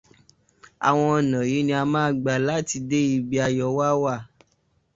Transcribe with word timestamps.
Àwọn 0.87 1.07
ọ̀nà 1.19 1.37
yìí 1.49 1.65
ni 1.67 1.73
a 1.81 1.83
ma 1.93 2.01
gbà 2.21 2.33
láti 2.47 2.77
dé 2.89 2.99
ibi 3.15 3.35
ayọ̀ 3.47 3.69
wá 3.77 3.87
wà. 4.03 4.15